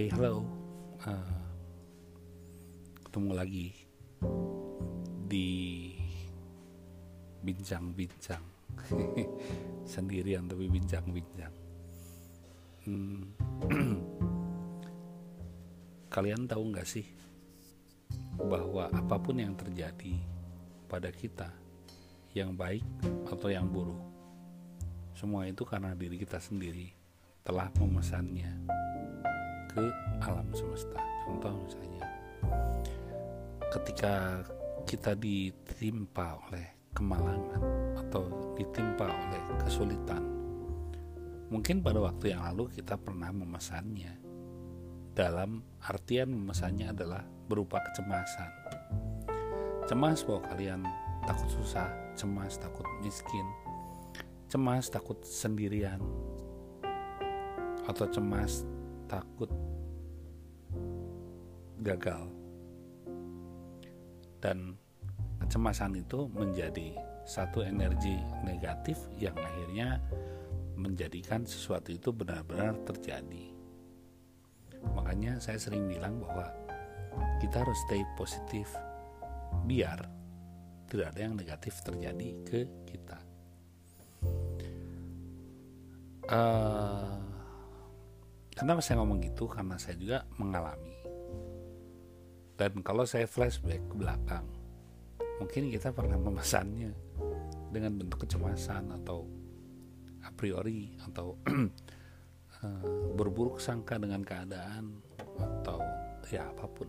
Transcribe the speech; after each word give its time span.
Hai, 0.00 0.08
halo. 0.16 0.48
Uh, 1.04 1.32
ketemu 3.04 3.32
lagi 3.36 3.68
di 5.28 5.48
bincang-bincang 7.44 8.40
sendirian 9.92 10.48
tapi 10.48 10.72
bincang-bincang. 10.72 11.52
Hmm. 12.88 13.28
Kalian 16.16 16.48
tahu 16.48 16.72
nggak 16.72 16.88
sih 16.88 17.04
bahwa 18.40 18.88
apa 18.88 19.20
pun 19.20 19.36
yang 19.36 19.52
terjadi 19.52 20.16
pada 20.88 21.12
kita, 21.12 21.52
yang 22.32 22.56
baik 22.56 22.88
atau 23.28 23.52
yang 23.52 23.68
buruk, 23.68 24.00
semua 25.12 25.44
itu 25.44 25.60
karena 25.68 25.92
diri 25.92 26.16
kita 26.16 26.40
sendiri 26.40 26.88
telah 27.44 27.68
memesannya 27.76 28.80
ke 29.70 29.86
alam 30.26 30.50
semesta. 30.50 30.98
Contoh 31.22 31.54
misalnya, 31.62 32.04
ketika 33.70 34.42
kita 34.82 35.14
ditimpa 35.14 36.42
oleh 36.50 36.90
kemalangan 36.90 37.62
atau 37.94 38.54
ditimpa 38.58 39.06
oleh 39.06 39.42
kesulitan, 39.62 40.22
mungkin 41.54 41.78
pada 41.82 42.02
waktu 42.02 42.34
yang 42.34 42.42
lalu 42.50 42.70
kita 42.74 42.98
pernah 42.98 43.30
memesannya. 43.30 44.18
Dalam 45.10 45.62
artian 45.82 46.30
memesannya 46.30 46.90
adalah 46.90 47.22
berupa 47.50 47.82
kecemasan. 47.90 48.50
Cemas 49.90 50.22
bahwa 50.22 50.42
kalian 50.54 50.80
takut 51.26 51.50
susah, 51.50 51.90
cemas 52.14 52.54
takut 52.62 52.86
miskin, 53.02 53.42
cemas 54.46 54.86
takut 54.86 55.18
sendirian 55.26 55.98
atau 57.90 58.06
cemas 58.06 58.62
takut 59.10 59.50
gagal. 61.80 62.28
Dan 64.40 64.76
kecemasan 65.40 66.00
itu 66.00 66.28
menjadi 66.32 66.96
satu 67.28 67.60
energi 67.64 68.16
negatif 68.44 68.96
yang 69.20 69.36
akhirnya 69.36 70.00
menjadikan 70.80 71.44
sesuatu 71.44 71.92
itu 71.92 72.08
benar-benar 72.10 72.76
terjadi. 72.88 73.52
Makanya 74.96 75.36
saya 75.36 75.60
sering 75.60 75.84
bilang 75.84 76.24
bahwa 76.24 76.48
kita 77.38 77.60
harus 77.60 77.76
stay 77.84 78.00
positif 78.16 78.72
biar 79.68 80.08
tidak 80.88 81.12
ada 81.14 81.20
yang 81.20 81.34
negatif 81.36 81.74
terjadi 81.84 82.28
ke 82.48 82.60
kita. 82.88 83.18
Uh, 86.30 87.18
kenapa 88.54 88.80
saya 88.80 89.02
ngomong 89.02 89.20
gitu? 89.20 89.50
Karena 89.50 89.76
saya 89.76 89.98
juga 89.98 90.24
mengalami 90.38 90.94
dan 92.60 92.84
kalau 92.84 93.08
saya 93.08 93.24
flashback 93.24 93.80
ke 93.88 93.94
belakang 93.96 94.44
mungkin 95.40 95.72
kita 95.72 95.96
pernah 95.96 96.20
memesannya 96.20 96.92
dengan 97.72 97.96
bentuk 97.96 98.28
kecemasan 98.28 98.92
atau 99.00 99.24
a 100.20 100.28
priori 100.28 100.92
atau 101.08 101.40
uh, 101.48 103.08
berburuk 103.18 103.56
sangka 103.56 103.96
dengan 103.96 104.20
keadaan 104.20 105.00
atau 105.40 105.80
ya 106.28 106.44
apa 106.44 106.68
pun. 106.68 106.88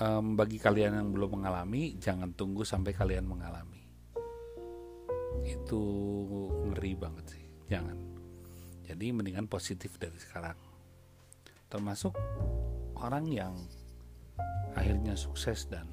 Um, 0.00 0.40
bagi 0.40 0.56
kalian 0.56 0.96
yang 0.96 1.08
belum 1.12 1.36
mengalami 1.36 2.00
jangan 2.00 2.32
tunggu 2.32 2.64
sampai 2.64 2.96
kalian 2.96 3.28
mengalami. 3.28 3.84
Itu 5.44 5.82
ngeri 6.72 6.92
banget 6.96 7.26
sih 7.36 7.44
jangan. 7.68 7.98
Jadi 8.88 9.12
mendingan 9.12 9.44
positif 9.44 10.00
dari 10.00 10.16
sekarang. 10.16 10.56
Termasuk 11.68 12.16
orang 13.02 13.26
yang 13.28 13.54
akhirnya 14.78 15.18
sukses 15.18 15.68
dan 15.68 15.84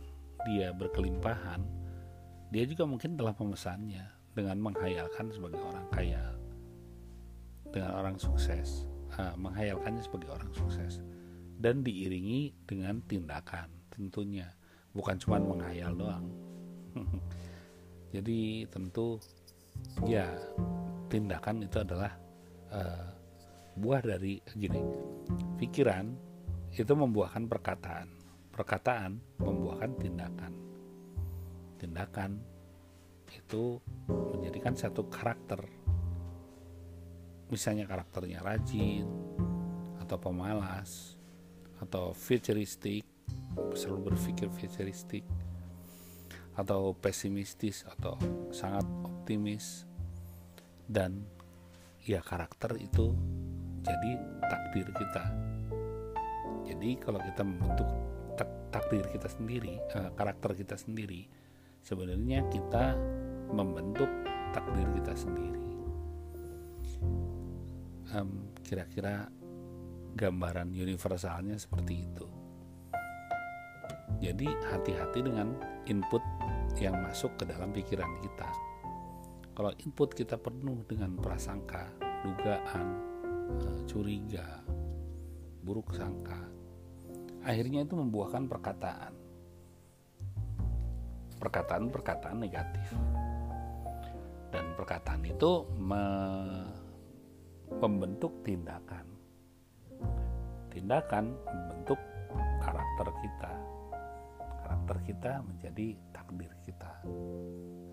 dia 0.47 0.71
berkelimpahan 0.71 1.59
dia 2.49 2.65
juga 2.65 2.89
mungkin 2.89 3.13
telah 3.13 3.37
memesannya 3.37 4.05
dengan 4.33 4.57
menghayalkan 4.57 5.29
sebagai 5.29 5.61
orang 5.61 5.85
kaya 5.93 6.23
dengan 7.69 7.93
orang 7.97 8.17
sukses. 8.17 8.85
Uh, 9.09 9.33
menghayalkannya 9.41 10.05
sebagai 10.05 10.29
orang 10.29 10.53
sukses 10.53 11.01
dan 11.57 11.81
diiringi 11.81 12.53
dengan 12.69 13.01
tindakan 13.09 13.65
tentunya 13.89 14.45
bukan 14.93 15.17
cuma 15.17 15.41
menghayal 15.41 15.97
doang. 15.97 16.29
Jadi 18.13 18.69
tentu 18.69 19.17
ya 20.05 20.29
tindakan 21.09 21.65
itu 21.65 21.81
adalah 21.81 22.13
uh, 22.69 23.09
buah 23.81 24.01
dari 24.05 24.37
gini 24.53 24.81
pikiran 25.57 26.13
itu 26.79 26.93
membuahkan 26.95 27.43
perkataan. 27.51 28.07
Perkataan 28.55 29.19
membuahkan 29.39 29.91
tindakan. 29.99 30.53
Tindakan 31.75 32.31
itu 33.29 33.79
menjadikan 34.07 34.75
satu 34.75 35.07
karakter. 35.11 35.59
Misalnya 37.51 37.83
karakternya 37.83 38.39
rajin 38.39 39.07
atau 39.99 40.17
pemalas 40.21 41.19
atau 41.79 42.11
futuristik 42.15 43.03
selalu 43.75 44.13
berpikir 44.13 44.47
futuristik 44.51 45.23
atau 46.55 46.91
pesimistis 46.95 47.87
atau 47.87 48.15
sangat 48.51 48.83
optimis. 49.03 49.83
Dan 50.89 51.21
ya 52.03 52.23
karakter 52.23 52.75
itu 52.81 53.13
jadi 53.85 54.11
takdir 54.49 54.87
kita 54.91 55.38
jadi 56.79 56.95
kalau 56.95 57.19
kita 57.19 57.43
membentuk 57.43 57.89
tak 58.39 58.47
takdir 58.71 59.03
kita 59.11 59.27
sendiri 59.27 59.75
uh, 59.99 60.15
karakter 60.15 60.55
kita 60.55 60.79
sendiri 60.79 61.27
sebenarnya 61.83 62.47
kita 62.47 62.95
membentuk 63.51 64.07
takdir 64.55 64.87
kita 64.95 65.11
sendiri 65.11 65.67
um, 68.15 68.47
kira-kira 68.63 69.27
gambaran 70.15 70.71
universalnya 70.71 71.59
seperti 71.59 72.07
itu 72.07 72.27
jadi 74.23 74.47
hati-hati 74.71 75.19
dengan 75.19 75.59
input 75.83 76.23
yang 76.79 76.95
masuk 77.03 77.39
ke 77.39 77.47
dalam 77.47 77.71
pikiran 77.71 78.19
kita. 78.19 78.49
Kalau 79.55 79.71
input 79.79 80.11
kita 80.11 80.35
penuh 80.35 80.83
dengan 80.87 81.15
prasangka, 81.15 81.87
dugaan, 82.23 82.87
eh, 83.63 83.79
curiga, 83.87 84.59
buruk 85.63 85.95
sangka, 85.95 86.58
akhirnya 87.49 87.81
itu 87.81 87.97
membuahkan 87.97 88.45
perkataan. 88.45 89.13
Perkataan-perkataan 91.41 92.37
negatif. 92.37 92.93
Dan 94.53 94.77
perkataan 94.77 95.25
itu 95.25 95.65
me 95.81 96.03
membentuk 97.81 98.45
tindakan. 98.45 99.05
Tindakan 100.69 101.33
membentuk 101.49 101.97
karakter 102.61 103.09
kita 103.23 103.53
karakter 104.69 104.97
kita 105.01 105.31
menjadi 105.41 105.97
takdir 106.13 106.53
kita 106.61 107.01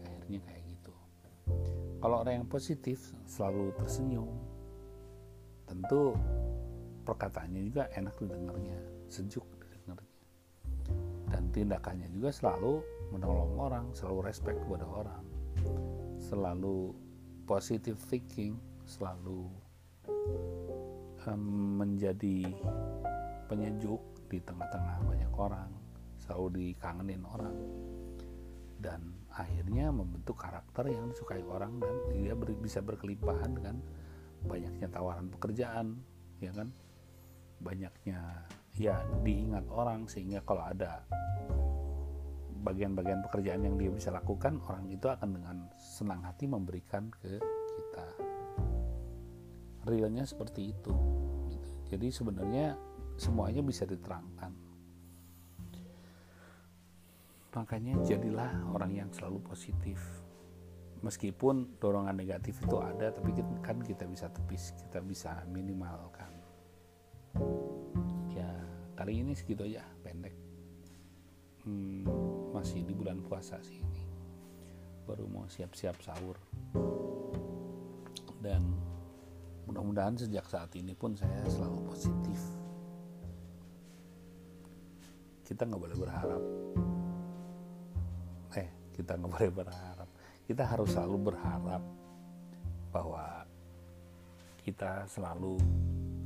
akhirnya 0.05 0.41
kayak 0.45 0.63
gitu 0.69 0.93
kalau 2.05 2.21
orang 2.21 2.45
yang 2.45 2.49
positif 2.49 3.17
selalu 3.25 3.73
tersenyum 3.81 4.29
tentu 5.65 6.13
perkataannya 7.07 7.63
juga 7.63 7.87
enak 7.95 8.15
didengarnya 8.19 8.79
sejuk 9.07 9.47
didengarnya. 9.63 10.15
Dan 11.31 11.43
tindakannya 11.55 12.11
juga 12.11 12.35
selalu 12.35 12.83
menolong 13.15 13.55
orang 13.57 13.87
selalu 13.95 14.19
respect 14.27 14.59
kepada 14.67 14.87
orang 14.87 15.23
selalu 16.19 16.91
positive 17.47 17.99
thinking 18.11 18.59
selalu 18.87 19.47
um, 21.27 21.79
menjadi 21.79 22.51
penyejuk 23.47 24.03
di 24.27 24.43
tengah-tengah 24.43 25.07
banyak 25.07 25.33
orang 25.39 25.71
selalu 26.19 26.75
dikangenin 26.75 27.23
orang. 27.31 27.57
Dan 28.77 29.15
akhirnya 29.31 29.91
membentuk 29.95 30.37
karakter 30.39 30.91
yang 30.91 31.11
disukai 31.11 31.43
orang 31.47 31.79
dan 31.79 31.95
dia 32.11 32.35
ber, 32.35 32.51
bisa 32.59 32.83
berkelimpahan 32.83 33.51
dengan 33.55 33.77
banyaknya 34.47 34.87
tawaran 34.93 35.27
pekerjaan 35.33 35.97
ya 36.39 36.53
kan 36.53 36.69
banyaknya 37.61 38.45
ya 38.77 39.01
diingat 39.25 39.65
orang 39.73 40.05
sehingga 40.05 40.45
kalau 40.45 40.69
ada 40.69 41.01
bagian-bagian 42.61 43.23
pekerjaan 43.25 43.63
yang 43.65 43.77
dia 43.79 43.89
bisa 43.89 44.11
lakukan 44.11 44.61
orang 44.67 44.91
itu 44.91 45.07
akan 45.07 45.39
dengan 45.39 45.57
senang 45.79 46.21
hati 46.27 46.51
memberikan 46.51 47.09
ke 47.09 47.39
kita. 47.41 48.07
Realnya 49.87 50.27
seperti 50.27 50.75
itu 50.75 50.95
gitu. 51.47 51.71
jadi 51.95 52.07
sebenarnya 52.11 52.75
semuanya 53.17 53.63
bisa 53.63 53.87
diterangkan. 53.87 54.51
Makanya 57.57 58.05
jadilah 58.05 58.53
orang 58.77 58.93
yang 58.93 59.09
selalu 59.15 59.41
positif. 59.47 59.97
Meskipun 61.01 61.81
dorongan 61.81 62.19
negatif 62.19 62.61
itu 62.61 62.77
ada 62.83 63.15
tapi 63.15 63.31
kan 63.63 63.79
kita 63.81 64.05
bisa 64.11 64.27
tepis 64.29 64.75
kita 64.75 64.99
bisa 65.01 65.45
minimalkan 65.49 66.36
hari 69.07 69.23
ini 69.23 69.39
segitu 69.39 69.63
aja 69.63 69.87
pendek. 70.03 70.35
Hmm, 71.63 72.03
masih 72.51 72.83
di 72.83 72.91
bulan 72.91 73.23
puasa 73.23 73.55
sih 73.63 73.79
ini. 73.79 74.03
Baru 75.07 75.31
mau 75.31 75.47
siap-siap 75.47 75.95
sahur. 76.03 76.35
Dan 78.43 78.67
mudah-mudahan 79.71 80.19
sejak 80.19 80.43
saat 80.51 80.75
ini 80.75 80.91
pun 80.99 81.15
saya 81.15 81.39
selalu 81.47 81.87
positif. 81.87 82.41
Kita 85.47 85.71
nggak 85.71 85.83
boleh 85.87 85.99
berharap. 86.03 86.43
Eh 88.59 88.69
kita 88.91 89.23
nggak 89.23 89.31
boleh 89.39 89.51
berharap. 89.55 90.09
Kita 90.51 90.67
harus 90.67 90.91
selalu 90.91 91.31
berharap 91.31 91.83
bahwa 92.91 93.47
kita 94.67 95.07
selalu 95.07 95.55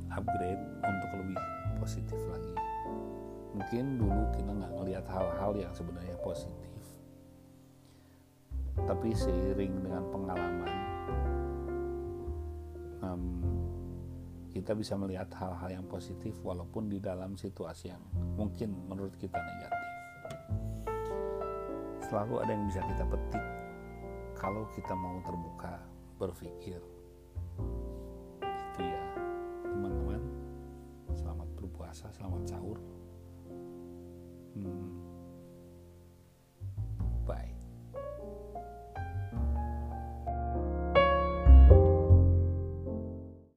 upgrade 0.09 0.65
untuk 0.81 1.09
lebih 1.21 1.37
positif 1.77 2.17
lagi 2.25 2.70
mungkin 3.51 3.99
dulu 3.99 4.23
kita 4.31 4.51
nggak 4.51 4.73
ngelihat 4.79 5.05
hal-hal 5.11 5.51
yang 5.59 5.73
sebenarnya 5.75 6.15
positif. 6.23 6.71
Tapi 8.71 9.11
seiring 9.11 9.83
dengan 9.83 10.03
pengalaman 10.07 10.71
um, 13.03 13.23
kita 14.51 14.71
bisa 14.71 14.95
melihat 14.95 15.27
hal-hal 15.35 15.83
yang 15.83 15.85
positif 15.91 16.31
walaupun 16.39 16.87
di 16.87 17.03
dalam 17.03 17.35
situasi 17.35 17.91
yang 17.91 18.03
mungkin 18.39 18.71
menurut 18.87 19.15
kita 19.19 19.35
negatif. 19.35 19.89
Selalu 22.07 22.43
ada 22.43 22.51
yang 22.55 22.65
bisa 22.67 22.81
kita 22.87 23.03
petik 23.07 23.45
kalau 24.35 24.63
kita 24.71 24.95
mau 24.95 25.19
terbuka 25.27 25.75
berpikir. 26.15 26.79
Gitu 28.39 28.79
ya 28.79 29.03
teman-teman. 29.67 30.23
Selamat 31.11 31.47
berpuasa 31.59 32.07
selamat 32.15 32.43
sahur 32.47 32.79
hmm, 34.55 35.10